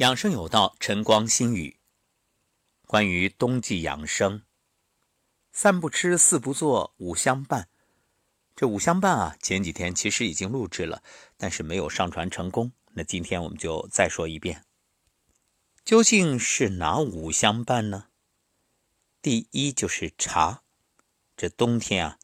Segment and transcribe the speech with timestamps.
[0.00, 1.78] 养生有道，晨光心语。
[2.86, 4.44] 关于冬季养生，
[5.52, 7.68] 三不吃，四不做，五相伴。
[8.56, 11.02] 这五相伴啊，前几天其实已经录制了，
[11.36, 12.72] 但是没有上传成功。
[12.94, 14.64] 那今天我们就再说一遍，
[15.84, 18.06] 究竟是哪五相伴呢？
[19.20, 20.62] 第一就是茶，
[21.36, 22.18] 这冬天啊，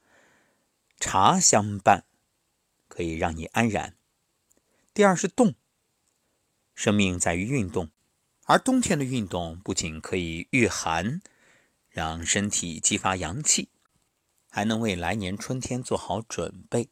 [0.98, 2.06] 茶相伴
[2.88, 3.98] 可以让你安然。
[4.95, 5.56] 第二是动。
[6.77, 7.90] 生命在于运动，
[8.45, 11.22] 而冬天的运动不仅可以御寒，
[11.89, 13.71] 让身体激发阳气，
[14.50, 16.90] 还能为来年春天做好准备。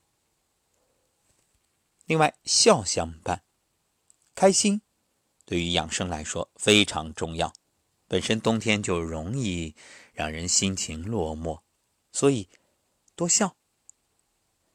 [2.06, 3.44] 另外，笑相伴，
[4.34, 4.80] 开心
[5.44, 7.52] 对于养生来说非常重要。
[8.08, 9.74] 本身冬天就容易
[10.14, 11.60] 让人心情落寞，
[12.10, 12.48] 所以
[13.14, 13.54] 多笑。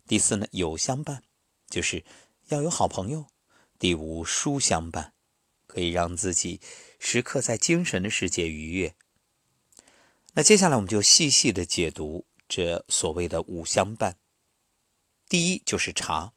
[0.06, 1.24] 第四呢，友相伴，
[1.68, 2.06] 就是
[2.50, 3.28] 要有好朋友。
[3.80, 5.14] 第五，书相伴，
[5.66, 6.60] 可以让自己
[7.00, 8.94] 时刻在精神的世界愉悦。
[10.34, 14.18] 那接下来我们就细细的解读这所谓的五相伴。
[15.30, 16.34] 第一就是茶，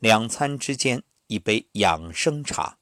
[0.00, 2.76] 两餐之间一杯养生茶。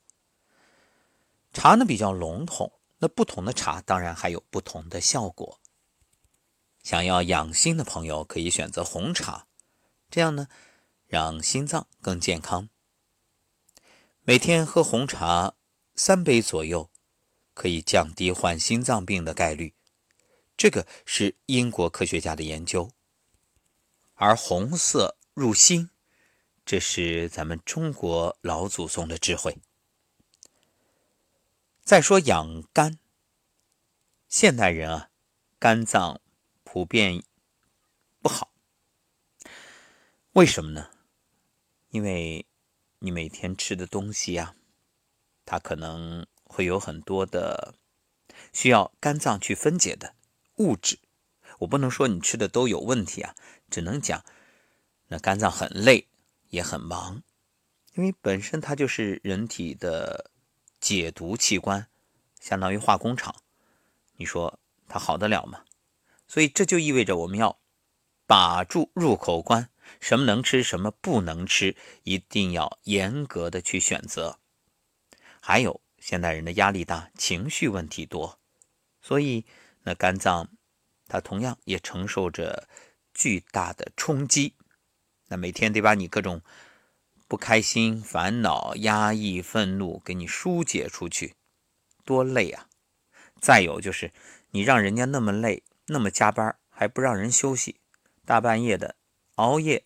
[1.53, 5.61] 茶呢比较笼统，那不同的茶当然还有不同的效果。
[6.83, 9.47] 想要养心的朋友可以选择红茶，
[10.11, 10.49] 这样呢
[11.07, 12.71] 让心脏更健康。
[14.29, 15.55] 每天喝红茶
[15.95, 16.91] 三杯左右，
[17.55, 19.73] 可以降低患心脏病的概率。
[20.57, 22.91] 这个是英国科学家的研究。
[24.15, 25.91] 而红色入心，
[26.65, 29.59] 这是咱们中国老祖宗的智慧。
[31.85, 32.99] 再说养肝，
[34.27, 35.11] 现代人啊，
[35.61, 36.21] 肝脏
[36.65, 37.23] 普遍
[38.21, 38.51] 不好。
[40.33, 40.91] 为什么呢？
[41.91, 42.45] 因为。
[42.99, 44.55] 你每天吃的东西呀，
[45.45, 47.75] 它可能会有很多的
[48.53, 50.15] 需要肝脏去分解的
[50.57, 50.99] 物质。
[51.59, 53.35] 我不能说你吃的都有问题啊，
[53.71, 54.25] 只能讲
[55.09, 56.09] 那肝脏很累
[56.49, 57.23] 也很忙，
[57.95, 60.31] 因为本身它就是人体的
[60.81, 61.89] 解毒器官，
[62.41, 63.35] 相当于化工厂。
[64.17, 64.59] 你说
[64.89, 65.65] 它好得了吗？
[66.27, 67.59] 所以这就意味着我们要
[68.27, 69.71] 把住入口关。
[70.01, 74.39] 什么能吃，什么不能吃，一定要严格的去选择。
[75.41, 78.39] 还有，现代人的压力大，情绪问题多，
[79.01, 79.45] 所以
[79.83, 80.49] 那肝脏
[81.07, 82.69] 它同样也承受着
[83.15, 84.55] 巨大的冲击。
[85.29, 86.43] 那每天得把你各种
[87.29, 91.35] 不开心、烦恼、压抑、愤怒给你疏解出去，
[92.05, 92.69] 多累啊！
[93.41, 94.13] 再有就是，
[94.51, 97.81] 你让人家那么累，那么加班，还不让人休息，
[98.25, 98.97] 大半夜的。
[99.37, 99.85] 熬夜，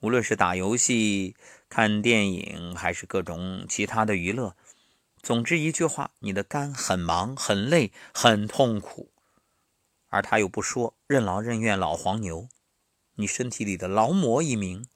[0.00, 1.34] 无论是打游戏、
[1.70, 4.54] 看电影，还是各种其他的娱乐，
[5.22, 9.10] 总之一句话，你的肝很忙、很累、很痛苦，
[10.08, 12.48] 而他又不说，任劳任怨老黄牛，
[13.14, 14.86] 你身体里的劳模一名，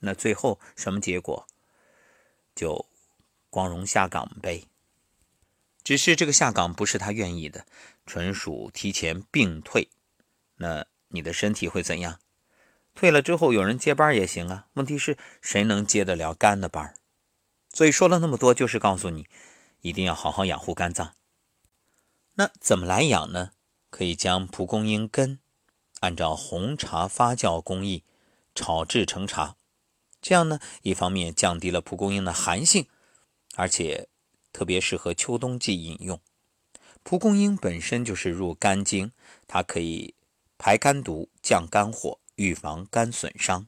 [0.00, 1.46] 那最后什么结果？
[2.54, 2.86] 就
[3.48, 4.64] 光荣下岗呗。
[5.82, 7.64] 只是这个下岗不是他愿意的，
[8.04, 9.88] 纯属提前病退。
[10.56, 12.20] 那你的身体会怎样？
[12.96, 16.94] 退了之后有人接班也行啊，问题是谁能接得了肝的班
[17.70, 19.26] 所以说了那么多，就是告诉你，
[19.82, 21.12] 一定要好好养护肝脏。
[22.36, 23.50] 那怎么来养呢？
[23.90, 25.38] 可以将蒲公英根
[26.00, 28.02] 按照红茶发酵工艺
[28.54, 29.56] 炒制成茶，
[30.22, 32.86] 这样呢，一方面降低了蒲公英的寒性，
[33.56, 34.08] 而且
[34.54, 36.18] 特别适合秋冬季饮用。
[37.02, 39.12] 蒲公英本身就是入肝经，
[39.46, 40.14] 它可以
[40.56, 42.18] 排肝毒、降肝火。
[42.36, 43.66] 预防肝损伤，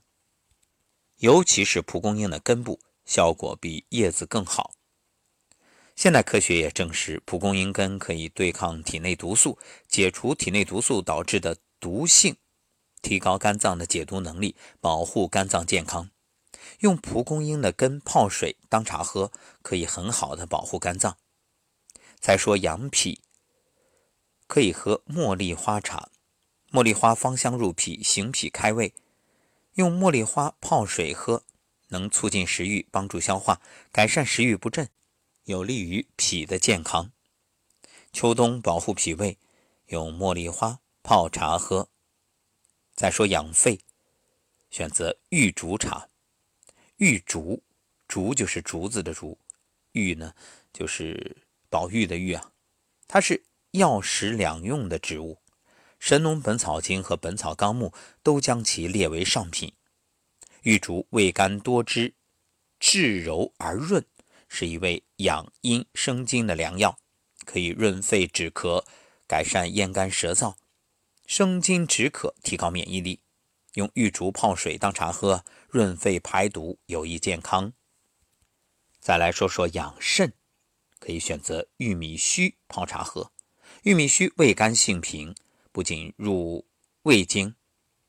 [1.17, 4.75] 尤其是蒲公英的根部效果比叶子更好。
[5.97, 9.59] 现代科学也证实，蒲公英根可以对抗体内毒素，
[9.89, 12.37] 解除体内毒素导致的毒性，
[13.03, 16.11] 提高肝脏的解毒能力，保护肝脏健康。
[16.81, 21.17] 用蒲公英的根泡水当茶喝，可以很好的保护肝脏。
[22.21, 23.21] 再说养脾，
[24.47, 26.11] 可以喝茉莉花茶。
[26.71, 28.93] 茉莉花芳香入脾，行脾开胃。
[29.75, 31.43] 用茉莉花泡水喝，
[31.89, 34.91] 能促进食欲，帮助消化，改善食欲不振，
[35.45, 37.11] 有利于脾的健康。
[38.13, 39.39] 秋冬保护脾胃，
[39.87, 41.89] 用茉莉花泡茶喝。
[42.95, 43.81] 再说养肺，
[44.69, 46.09] 选择玉竹茶。
[46.97, 47.63] 玉竹，
[48.07, 49.39] 竹就是竹子的竹，
[49.93, 50.35] 玉呢
[50.73, 51.39] 就是
[51.71, 52.53] 宝玉的玉啊。
[53.07, 55.35] 它是药食两用的植物。
[55.99, 57.89] 《神农本草经》和《本草纲目》
[58.23, 59.73] 都将其列为上品。
[60.63, 62.15] 玉竹味甘多汁，
[62.79, 64.05] 质柔而润，
[64.49, 66.99] 是一味养阴生津的良药，
[67.45, 68.85] 可以润肺止咳，
[69.27, 70.55] 改善咽干舌燥，
[71.27, 73.21] 生津止渴，提高免疫力。
[73.75, 77.73] 用玉竹泡水当茶喝，润肺排毒，有益健康。
[78.99, 80.33] 再来说说养肾，
[80.99, 83.31] 可以选择玉米须泡茶喝。
[83.83, 85.35] 玉米须味甘性平，
[85.79, 86.67] 不仅入
[87.03, 87.55] 胃经，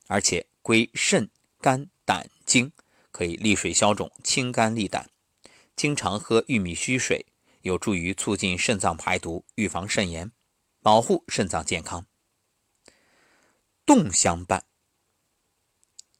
[0.07, 1.29] 而且归肾、
[1.61, 2.71] 肝、胆经，
[3.11, 5.11] 可以利水消肿、清肝利胆。
[5.75, 7.27] 经常喝玉米须水，
[7.61, 10.31] 有助于促进肾脏排毒，预防肾炎，
[10.81, 12.07] 保护肾脏健康。
[13.85, 14.65] 动相伴。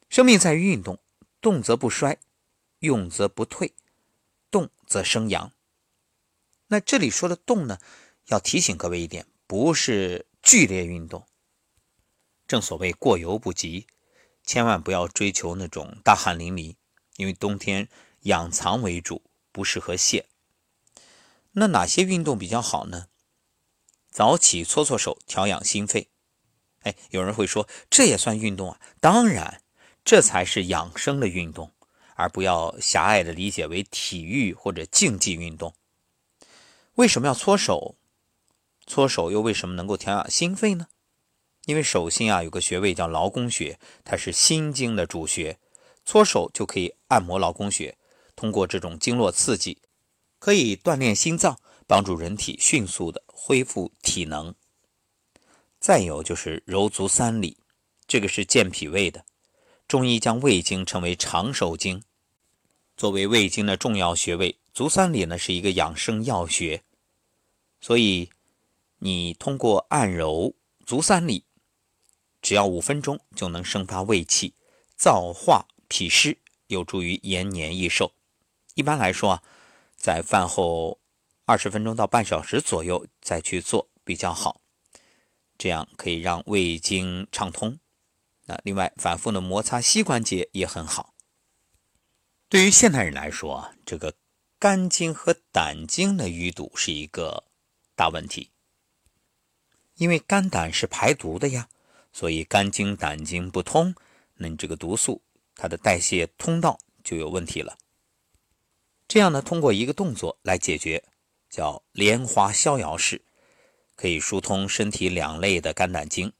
[0.08, 1.00] 生命在于运动，
[1.40, 2.20] 动则不衰，
[2.78, 3.74] 用则不退，
[4.52, 5.52] 动则生阳。
[6.68, 7.80] 那这里说的动呢，
[8.26, 11.26] 要提醒各位一点，不是剧烈运动。
[12.50, 13.86] 正所谓过犹不及，
[14.42, 16.74] 千万不要追求那种大汗淋漓，
[17.14, 17.88] 因为冬天
[18.22, 20.26] 养藏为主，不适合泄。
[21.52, 23.06] 那哪些运动比较好呢？
[24.10, 26.08] 早起搓搓手，调养心肺。
[26.80, 28.80] 哎，有人会说，这也算运动啊？
[28.98, 29.62] 当然。
[30.02, 31.72] 这才是养生的运动，
[32.16, 35.74] 而不要狭隘的理解为体育或者竞技运动。
[36.94, 37.96] 为什么要搓手？
[38.86, 40.88] 搓手又为什么能够调养心肺呢？
[41.70, 45.56] 因为手心啊有个穴位叫劳宫穴，它是心经的主穴，
[46.04, 47.96] 搓手就可以按摩劳宫穴，
[48.34, 49.78] 通过这种经络刺激，
[50.40, 54.52] 可以锻炼心脏，帮助人体迅速的恢复体能。
[55.78, 57.56] 再有就是揉足三里，
[58.08, 59.24] 这个是健脾胃的。
[59.86, 62.02] 中医将胃经称为长寿经，
[62.96, 66.82] 作为胃经的重要穴位，足三里呢是一个养生要穴，
[67.80, 68.28] 所以
[68.98, 71.44] 你通过按揉足三里，
[72.42, 74.54] 只要五分钟就能生发胃气，
[74.98, 76.38] 燥化脾湿，
[76.68, 78.12] 有助于延年益寿。
[78.74, 79.42] 一般来说啊，
[79.96, 80.98] 在饭后
[81.44, 84.60] 二十分钟到半小时左右再去做比较好，
[85.58, 87.78] 这样可以让胃经畅通。
[88.46, 91.14] 那另外，反复的摩擦膝关节也很好。
[92.48, 94.14] 对于现代人来说啊，这个
[94.58, 97.44] 肝经和胆经的淤堵是一个
[97.94, 98.50] 大问题。
[99.94, 101.68] 因为肝胆是排毒的呀，
[102.12, 103.94] 所以肝经、胆经不通，
[104.34, 105.22] 那你这个毒素
[105.54, 107.78] 它的代谢通道就有问题了。
[109.08, 111.04] 这样呢，通过一个动作来解决，
[111.48, 113.22] 叫莲花逍遥式，
[113.96, 116.32] 可以疏通身体两肋的肝胆经。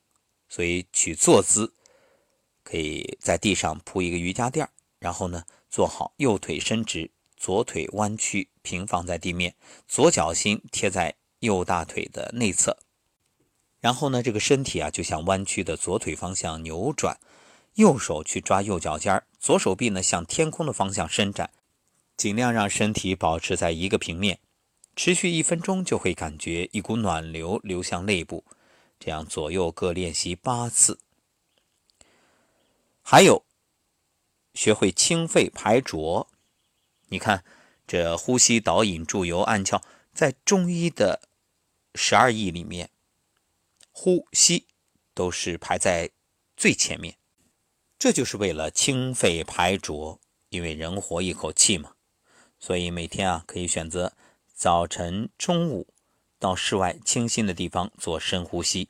[0.48, 1.72] 所以取坐姿。
[2.62, 4.68] 可以在地上铺一个瑜伽垫
[5.00, 9.56] 然后呢，做好右腿伸直，左腿弯曲平放在地面，
[9.88, 12.76] 左脚心贴在右大腿的内侧，
[13.80, 17.18] 然后呢，这个身体啊就向弯曲的左腿方向扭转，
[17.74, 21.50] 右手去抓右脚尖左手臂呢向天空的方向伸展，
[22.16, 24.38] 尽量让身体保持在一个平面，
[24.94, 28.44] 持续一分钟就会感觉一股暖流流向内部，
[28.98, 31.00] 这样左右各练习八次。
[33.02, 33.44] 还有，
[34.52, 36.28] 学会清肺排浊。
[37.08, 37.42] 你看，
[37.86, 41.22] 这呼吸、导引、注油、按窍，在中医的
[41.94, 42.90] 十二义里面，
[43.90, 44.66] 呼吸
[45.14, 46.10] 都是排在
[46.56, 47.16] 最前面。
[47.98, 51.94] 这就是为了清肺排浊，因为人活一口气嘛。
[52.58, 54.14] 所以每天啊，可以选择
[54.54, 55.86] 早晨、中午
[56.38, 58.88] 到室外清新的地方做深呼吸。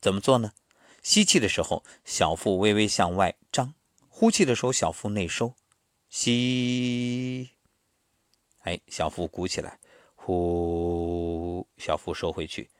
[0.00, 0.52] 怎么做呢？
[1.02, 3.72] 吸气的时候，小腹微微向外张；
[4.08, 5.54] 呼气的时候，小腹内收。
[6.10, 7.50] 吸，
[8.60, 9.78] 哎，小腹鼓起来；
[10.14, 12.70] 呼，小腹收回去。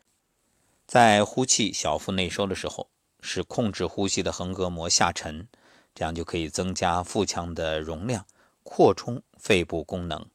[0.89, 2.89] 在呼气、小腹内收的时候，
[3.21, 5.47] 是控制呼吸的横膈膜下沉，
[5.95, 8.25] 这样就可以增加腹腔的容量，
[8.63, 10.31] 扩充肺部功能，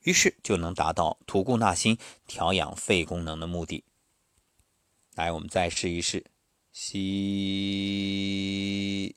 [0.00, 3.84] 于是就能达到吐故纳新、调养肺功能的目的。
[5.14, 6.26] 来，我们再试一试。
[6.70, 7.00] 吸，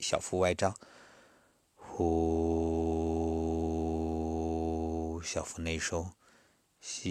[0.00, 0.72] 小腹外张；
[1.74, 2.00] 呼，
[5.22, 6.06] 小腹内收。
[6.80, 7.10] 吸，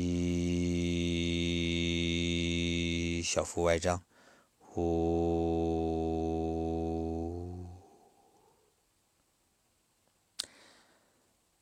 [3.38, 4.00] 小腹外张；
[4.58, 4.74] 呼。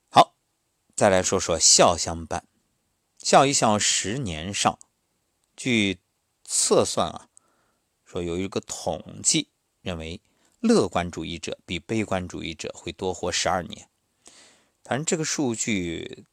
[0.07, 0.33] 好，
[0.95, 2.47] 再来说说笑相伴，
[3.17, 4.79] 笑一笑，十年少。
[5.57, 5.99] 据
[6.45, 7.27] 测算啊。
[8.05, 9.49] 说有一个统计
[9.81, 10.21] 认为，
[10.61, 13.89] 乐观主义者比悲观主义者会多活十二年。
[14.81, 16.23] 反正这个数据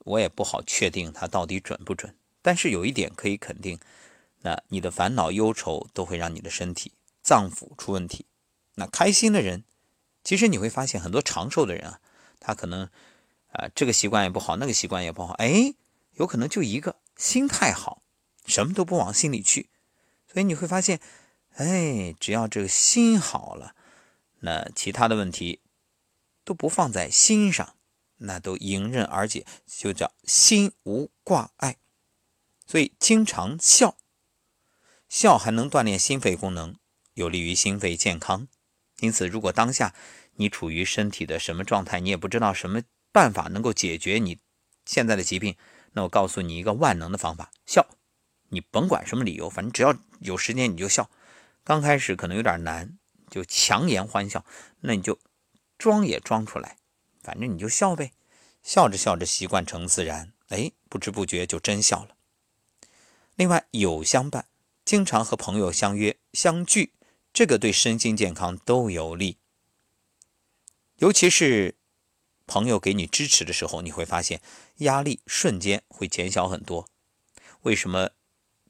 [0.00, 3.78] 我也不好确定它到底准不准，但是有一点可以肯定，
[4.40, 6.92] 那你的烦恼忧愁都会让你的身体
[7.22, 8.26] 脏腑出问题。
[8.74, 9.64] 那开心的人，
[10.22, 12.00] 其实你会发现很多长寿的人啊，
[12.38, 12.88] 他可能
[13.50, 15.74] 啊，这个习惯也不好，那个习惯也不好，哎，
[16.12, 18.02] 有可能就一个心态好，
[18.46, 19.68] 什么都不往心里去，
[20.32, 21.00] 所以你会发现，
[21.54, 23.74] 哎，只要这个心好了，
[24.40, 25.60] 那其他的问题
[26.44, 27.74] 都不放在心上，
[28.18, 31.78] 那都迎刃而解，就叫心无挂碍。
[32.66, 33.96] 所以经常笑，
[35.08, 36.76] 笑还能锻炼心肺功能，
[37.14, 38.48] 有利于心肺健康。
[39.00, 39.94] 因此，如果当下
[40.34, 44.38] 你处于身体的什么状态，你也不知道什么办法能够解决你
[44.84, 45.56] 现在的疾病，
[45.92, 47.86] 那我告诉你一个万能的方法：笑。
[48.50, 51.10] 你甭管什么理由，反正只要有时间你就笑。
[51.64, 52.98] 刚开始可能有点难，
[53.30, 54.44] 就强颜欢笑，
[54.80, 55.18] 那你就
[55.76, 56.78] 装也装出来，
[57.22, 58.12] 反正你就笑呗。
[58.62, 62.16] 笑着笑着，习惯成自然，哎，不知不觉就真笑了。
[63.36, 64.46] 另外，有相伴，
[64.88, 66.94] 经常和朋友相约相聚，
[67.30, 69.36] 这个对身心健康都有利。
[70.96, 71.76] 尤其是
[72.46, 74.40] 朋友给你支持的时候，你会发现
[74.76, 76.88] 压力瞬间会减小很多。
[77.64, 78.12] 为什么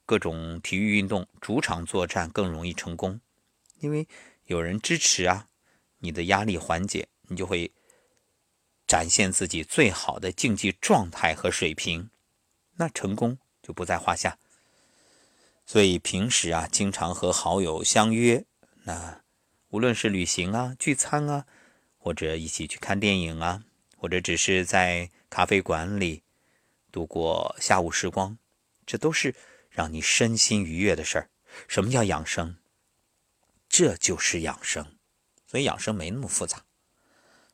[0.04, 3.20] 各种体育运动主场作战更容易成功？
[3.78, 4.08] 因为
[4.46, 5.46] 有人支持啊，
[5.98, 7.70] 你的压力缓解，你就会
[8.88, 12.10] 展现自己最好的竞技状态和水平，
[12.74, 14.36] 那成功就不在话下。
[15.68, 18.42] 所以平时啊，经常和好友相约，
[18.84, 19.20] 那
[19.68, 21.44] 无论是旅行啊、聚餐啊，
[21.98, 23.62] 或者一起去看电影啊，
[23.98, 26.22] 或者只是在咖啡馆里
[26.90, 28.38] 度过下午时光，
[28.86, 29.34] 这都是
[29.68, 31.28] 让你身心愉悦的事儿。
[31.68, 32.56] 什么叫养生？
[33.68, 34.96] 这就是养生。
[35.46, 36.64] 所以养生没那么复杂。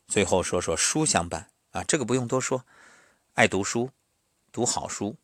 [0.06, 2.64] 最后说说书相伴啊，这个不用多说，
[3.33, 3.90] 爱读书，
[4.52, 5.16] 读好书，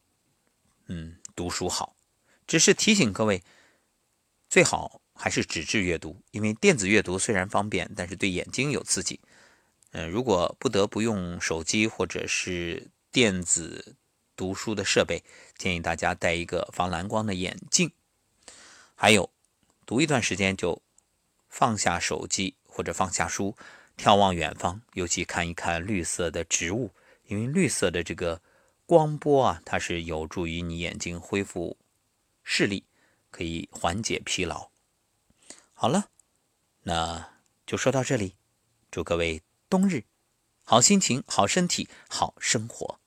[0.86, 1.94] 嗯，读书好。
[2.50, 3.44] 只是提醒各位，
[4.48, 9.20] 最好还是纸质阅读，因为电子阅读虽然方便，但是对眼睛有刺激。
[9.92, 13.94] 嗯，如果不得不用手机或者是电子
[14.34, 15.22] 读书的设备，
[15.56, 17.92] 建议大家戴一个防蓝光的眼镜。
[18.96, 19.30] 还有，
[19.86, 20.82] 读一段时间就
[21.48, 23.54] 放下手机或者放下书，
[23.96, 26.90] 眺望远方，尤其看一看绿色的植物，
[27.28, 28.42] 因为绿色的这个
[28.86, 31.76] 光波啊，它是有助于你眼睛恢复。
[32.42, 32.84] 视力
[33.30, 34.70] 可以缓解疲劳。
[35.72, 36.10] 好了，
[36.82, 38.36] 那就说到这里。
[38.90, 40.04] 祝各位冬日
[40.62, 42.99] 好心情、好身体、好生活。